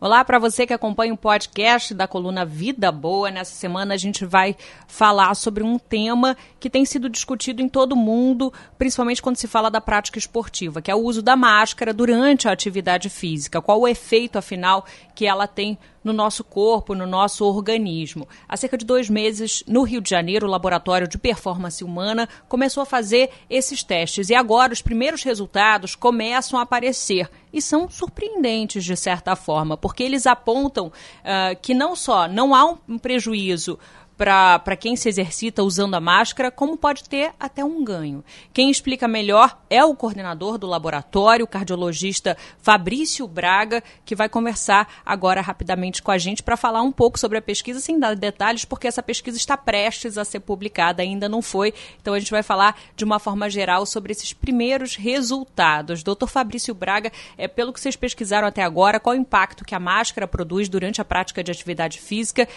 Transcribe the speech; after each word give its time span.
Olá 0.00 0.24
para 0.24 0.38
você 0.38 0.64
que 0.64 0.72
acompanha 0.72 1.12
o 1.12 1.16
podcast 1.16 1.92
da 1.92 2.06
coluna 2.06 2.44
Vida 2.44 2.92
Boa. 2.92 3.32
Nessa 3.32 3.56
semana 3.56 3.94
a 3.94 3.96
gente 3.96 4.24
vai 4.24 4.54
falar 4.86 5.34
sobre 5.34 5.64
um 5.64 5.76
tema 5.76 6.36
que 6.60 6.70
tem 6.70 6.84
sido 6.84 7.08
discutido 7.08 7.60
em 7.60 7.68
todo 7.68 7.94
o 7.94 7.96
mundo, 7.96 8.52
principalmente 8.78 9.20
quando 9.20 9.38
se 9.38 9.48
fala 9.48 9.68
da 9.68 9.80
prática 9.80 10.16
esportiva, 10.16 10.80
que 10.80 10.88
é 10.88 10.94
o 10.94 11.02
uso 11.02 11.20
da 11.20 11.34
máscara 11.34 11.92
durante 11.92 12.46
a 12.46 12.52
atividade 12.52 13.10
física. 13.10 13.60
Qual 13.60 13.80
o 13.80 13.88
efeito, 13.88 14.38
afinal, 14.38 14.86
que 15.16 15.26
ela 15.26 15.48
tem 15.48 15.76
no 16.08 16.14
nosso 16.14 16.42
corpo, 16.42 16.94
no 16.94 17.06
nosso 17.06 17.44
organismo. 17.44 18.26
Há 18.48 18.56
cerca 18.56 18.76
de 18.76 18.84
dois 18.84 19.08
meses, 19.10 19.62
no 19.66 19.82
Rio 19.82 20.00
de 20.00 20.10
Janeiro, 20.10 20.46
o 20.46 20.50
Laboratório 20.50 21.06
de 21.06 21.18
Performance 21.18 21.84
Humana 21.84 22.28
começou 22.48 22.82
a 22.82 22.86
fazer 22.86 23.30
esses 23.48 23.82
testes 23.82 24.30
e 24.30 24.34
agora 24.34 24.72
os 24.72 24.82
primeiros 24.82 25.22
resultados 25.22 25.94
começam 25.94 26.58
a 26.58 26.62
aparecer 26.62 27.30
e 27.52 27.60
são 27.60 27.88
surpreendentes 27.88 28.84
de 28.84 28.96
certa 28.96 29.36
forma, 29.36 29.76
porque 29.76 30.02
eles 30.02 30.26
apontam 30.26 30.86
uh, 30.86 31.56
que 31.60 31.74
não 31.74 31.94
só 31.94 32.26
não 32.26 32.54
há 32.54 32.64
um 32.88 32.98
prejuízo 32.98 33.78
para 34.18 34.76
quem 34.76 34.96
se 34.96 35.08
exercita 35.08 35.62
usando 35.62 35.94
a 35.94 36.00
máscara, 36.00 36.50
como 36.50 36.76
pode 36.76 37.08
ter 37.08 37.30
até 37.38 37.64
um 37.64 37.84
ganho. 37.84 38.24
Quem 38.52 38.68
explica 38.68 39.06
melhor 39.06 39.56
é 39.70 39.84
o 39.84 39.94
coordenador 39.94 40.58
do 40.58 40.66
laboratório, 40.66 41.44
o 41.44 41.48
cardiologista 41.48 42.36
Fabrício 42.60 43.28
Braga, 43.28 43.80
que 44.04 44.16
vai 44.16 44.28
conversar 44.28 45.02
agora 45.06 45.40
rapidamente 45.40 46.02
com 46.02 46.10
a 46.10 46.18
gente 46.18 46.42
para 46.42 46.56
falar 46.56 46.82
um 46.82 46.90
pouco 46.90 47.16
sobre 47.16 47.38
a 47.38 47.42
pesquisa, 47.42 47.78
sem 47.78 47.96
dar 47.96 48.16
detalhes, 48.16 48.64
porque 48.64 48.88
essa 48.88 49.02
pesquisa 49.02 49.36
está 49.36 49.56
prestes 49.56 50.18
a 50.18 50.24
ser 50.24 50.40
publicada, 50.40 51.00
ainda 51.00 51.28
não 51.28 51.40
foi. 51.40 51.72
Então 52.02 52.12
a 52.12 52.18
gente 52.18 52.32
vai 52.32 52.42
falar 52.42 52.76
de 52.96 53.04
uma 53.04 53.20
forma 53.20 53.48
geral 53.48 53.86
sobre 53.86 54.10
esses 54.10 54.32
primeiros 54.32 54.96
resultados. 54.96 56.02
Doutor 56.02 56.28
Fabrício 56.28 56.74
Braga, 56.74 57.12
é, 57.36 57.46
pelo 57.46 57.72
que 57.72 57.80
vocês 57.80 57.94
pesquisaram 57.94 58.48
até 58.48 58.64
agora, 58.64 58.98
qual 58.98 59.14
o 59.14 59.18
impacto 59.18 59.64
que 59.64 59.76
a 59.76 59.80
máscara 59.80 60.26
produz 60.26 60.68
durante 60.68 61.00
a 61.00 61.04
prática 61.04 61.44
de 61.44 61.52
atividade 61.52 62.00
física? 62.00 62.48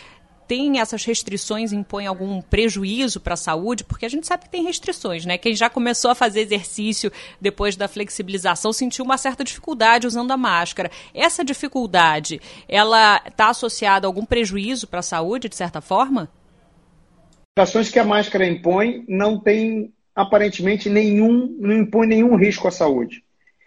Tem 0.51 0.81
essas 0.81 1.05
restrições 1.05 1.71
impõem 1.71 2.07
algum 2.07 2.41
prejuízo 2.41 3.21
para 3.21 3.35
a 3.35 3.37
saúde? 3.37 3.85
Porque 3.85 4.05
a 4.05 4.09
gente 4.09 4.27
sabe 4.27 4.43
que 4.43 4.49
tem 4.49 4.65
restrições, 4.65 5.25
né? 5.25 5.37
Quem 5.37 5.55
já 5.55 5.69
começou 5.69 6.11
a 6.11 6.15
fazer 6.15 6.41
exercício 6.41 7.09
depois 7.39 7.77
da 7.77 7.87
flexibilização 7.87 8.73
sentiu 8.73 9.05
uma 9.05 9.17
certa 9.17 9.45
dificuldade 9.45 10.07
usando 10.07 10.29
a 10.31 10.35
máscara. 10.35 10.91
Essa 11.13 11.41
dificuldade, 11.41 12.41
ela 12.67 13.21
está 13.25 13.47
associada 13.47 14.05
a 14.05 14.09
algum 14.09 14.25
prejuízo 14.25 14.89
para 14.89 14.99
a 14.99 15.03
saúde, 15.03 15.47
de 15.47 15.55
certa 15.55 15.79
forma? 15.79 16.29
As 17.57 17.89
que 17.89 17.99
a 17.99 18.03
máscara 18.03 18.45
impõe 18.45 19.05
não 19.07 19.39
tem 19.39 19.93
aparentemente 20.13 20.89
nenhum, 20.89 21.55
não 21.61 21.77
impõe 21.77 22.07
nenhum 22.07 22.35
risco 22.35 22.67
à 22.67 22.71
saúde. 22.71 23.23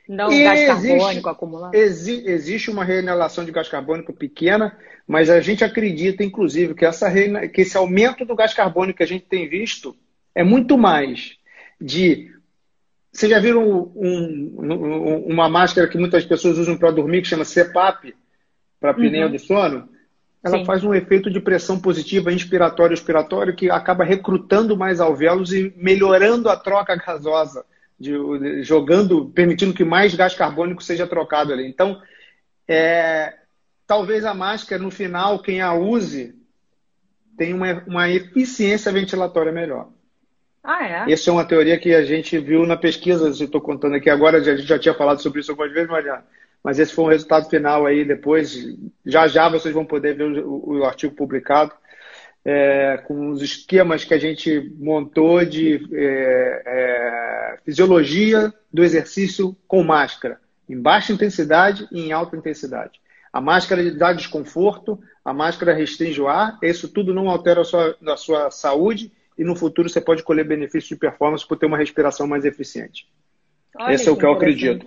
Não 0.08 0.30
e 0.30 0.44
gás 0.44 0.60
existe, 0.60 0.88
carbônico 0.88 1.28
acumulado? 1.28 1.74
Exi, 1.74 2.24
existe 2.26 2.70
uma 2.70 2.84
reinalação 2.84 3.44
de 3.44 3.50
gás 3.50 3.68
carbônico 3.68 4.12
pequena, 4.12 4.76
mas 5.06 5.30
a 5.30 5.40
gente 5.40 5.64
acredita, 5.64 6.22
inclusive, 6.22 6.74
que, 6.74 6.84
essa, 6.84 7.10
que 7.48 7.62
esse 7.62 7.76
aumento 7.76 8.24
do 8.24 8.36
gás 8.36 8.52
carbônico 8.52 8.98
que 8.98 9.02
a 9.02 9.06
gente 9.06 9.24
tem 9.24 9.48
visto 9.48 9.96
é 10.34 10.44
muito 10.44 10.76
mais 10.76 11.36
de. 11.80 12.30
Vocês 13.10 13.30
já 13.30 13.38
viram 13.38 13.92
um, 13.94 14.56
um, 14.58 15.26
uma 15.28 15.48
máscara 15.48 15.88
que 15.88 15.96
muitas 15.96 16.24
pessoas 16.24 16.58
usam 16.58 16.76
para 16.76 16.90
dormir, 16.90 17.22
que 17.22 17.28
chama 17.28 17.44
CPAP, 17.44 18.14
para 18.80 18.90
apneia 18.90 19.26
uhum. 19.26 19.32
do 19.32 19.38
sono? 19.38 19.88
Ela 20.42 20.58
Sim. 20.58 20.64
faz 20.66 20.84
um 20.84 20.92
efeito 20.92 21.30
de 21.30 21.40
pressão 21.40 21.80
positiva 21.80 22.30
inspiratório-expiratório 22.30 23.54
que 23.54 23.70
acaba 23.70 24.04
recrutando 24.04 24.76
mais 24.76 25.00
alvéolos 25.00 25.54
e 25.54 25.72
melhorando 25.76 26.50
a 26.50 26.56
troca 26.56 26.94
gasosa 26.96 27.64
de, 27.98 28.62
jogando, 28.62 29.26
permitindo 29.30 29.74
que 29.74 29.84
mais 29.84 30.14
gás 30.14 30.34
carbônico 30.34 30.82
seja 30.82 31.06
trocado 31.06 31.52
ali. 31.52 31.66
Então, 31.66 32.00
é, 32.66 33.34
talvez 33.86 34.24
a 34.24 34.34
máscara, 34.34 34.82
no 34.82 34.90
final, 34.90 35.40
quem 35.40 35.60
a 35.60 35.72
use, 35.72 36.34
tenha 37.36 37.54
uma, 37.54 37.84
uma 37.86 38.10
eficiência 38.10 38.92
ventilatória 38.92 39.52
melhor. 39.52 39.88
Ah, 40.62 41.06
é? 41.06 41.12
Essa 41.12 41.30
é 41.30 41.32
uma 41.32 41.44
teoria 41.44 41.78
que 41.78 41.94
a 41.94 42.04
gente 42.04 42.38
viu 42.38 42.66
na 42.66 42.76
pesquisa, 42.76 43.26
eu 43.26 43.30
estou 43.30 43.60
contando 43.60 43.96
aqui 43.96 44.08
agora, 44.08 44.38
a 44.38 44.40
gente 44.40 44.62
já 44.62 44.78
tinha 44.78 44.94
falado 44.94 45.20
sobre 45.20 45.40
isso 45.40 45.50
algumas 45.50 45.72
vezes, 45.72 45.90
Mariana. 45.90 46.24
Mas 46.62 46.78
esse 46.78 46.94
foi 46.94 47.04
um 47.04 47.08
resultado 47.08 47.50
final 47.50 47.84
aí 47.84 48.06
depois. 48.06 48.56
Já 49.04 49.28
já 49.28 49.50
vocês 49.50 49.74
vão 49.74 49.84
poder 49.84 50.16
ver 50.16 50.42
o, 50.42 50.78
o 50.78 50.84
artigo 50.84 51.14
publicado 51.14 51.74
é, 52.44 52.98
com 53.06 53.30
os 53.30 53.40
esquemas 53.40 54.04
que 54.04 54.12
a 54.12 54.18
gente 54.18 54.72
montou 54.78 55.44
de 55.44 55.88
é, 55.92 56.62
é, 56.66 57.58
fisiologia 57.64 58.52
do 58.72 58.84
exercício 58.84 59.56
com 59.66 59.82
máscara, 59.82 60.38
em 60.68 60.78
baixa 60.78 61.12
intensidade 61.12 61.88
e 61.90 62.00
em 62.00 62.12
alta 62.12 62.36
intensidade. 62.36 63.00
A 63.32 63.40
máscara 63.40 63.90
dá 63.90 64.12
desconforto, 64.12 65.00
a 65.24 65.32
máscara 65.32 65.72
restringe 65.72 66.20
o 66.20 66.28
ar, 66.28 66.58
isso 66.62 66.88
tudo 66.88 67.14
não 67.14 67.30
altera 67.30 67.62
a 67.62 67.64
sua, 67.64 67.96
a 68.06 68.16
sua 68.16 68.50
saúde 68.50 69.10
e 69.36 69.42
no 69.42 69.56
futuro 69.56 69.88
você 69.88 70.00
pode 70.00 70.22
colher 70.22 70.46
benefícios 70.46 70.90
de 70.90 70.96
performance 70.96 71.46
por 71.46 71.56
ter 71.56 71.66
uma 71.66 71.78
respiração 71.78 72.26
mais 72.26 72.44
eficiente. 72.44 73.08
Olha 73.76 73.94
Esse 73.94 74.08
é 74.08 74.12
o 74.12 74.16
que 74.16 74.24
eu 74.24 74.32
acredito. 74.32 74.86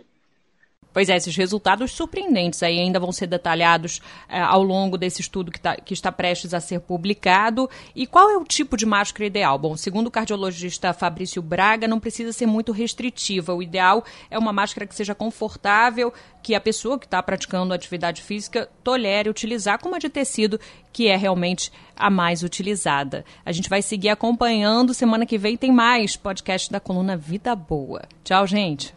Pois 0.97 1.09
é, 1.09 1.15
esses 1.15 1.35
resultados 1.35 1.91
surpreendentes 1.91 2.63
aí 2.63 2.79
ainda 2.79 2.99
vão 2.99 3.11
ser 3.11 3.27
detalhados 3.27 4.01
é, 4.27 4.39
ao 4.39 4.63
longo 4.63 4.97
desse 4.97 5.21
estudo 5.21 5.51
que, 5.51 5.61
tá, 5.61 5.75
que 5.75 5.93
está 5.93 6.11
prestes 6.11 6.55
a 6.55 6.59
ser 6.59 6.79
publicado. 6.79 7.69
E 7.95 8.07
qual 8.07 8.31
é 8.31 8.35
o 8.35 8.43
tipo 8.43 8.75
de 8.75 8.83
máscara 8.83 9.27
ideal? 9.27 9.59
Bom, 9.59 9.77
segundo 9.77 10.07
o 10.07 10.11
cardiologista 10.11 10.93
Fabrício 10.93 11.39
Braga, 11.39 11.87
não 11.87 11.99
precisa 11.99 12.33
ser 12.33 12.47
muito 12.47 12.71
restritiva. 12.71 13.53
O 13.53 13.61
ideal 13.61 14.03
é 14.31 14.39
uma 14.39 14.51
máscara 14.51 14.87
que 14.87 14.95
seja 14.95 15.13
confortável, 15.13 16.11
que 16.41 16.55
a 16.55 16.59
pessoa 16.59 16.97
que 16.97 17.05
está 17.05 17.21
praticando 17.21 17.75
atividade 17.75 18.23
física 18.23 18.67
tolere 18.83 19.29
utilizar, 19.29 19.79
como 19.79 19.93
a 19.93 19.99
de 19.99 20.09
tecido, 20.09 20.59
que 20.91 21.09
é 21.09 21.15
realmente 21.15 21.71
a 21.95 22.09
mais 22.09 22.41
utilizada. 22.41 23.23
A 23.45 23.51
gente 23.51 23.69
vai 23.69 23.83
seguir 23.83 24.09
acompanhando. 24.09 24.95
Semana 24.95 25.27
que 25.27 25.37
vem 25.37 25.55
tem 25.57 25.71
mais 25.71 26.17
podcast 26.17 26.71
da 26.71 26.79
coluna 26.79 27.15
Vida 27.15 27.55
Boa. 27.55 28.01
Tchau, 28.23 28.47
gente. 28.47 28.95